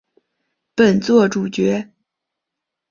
[0.75, 1.91] 本作主角。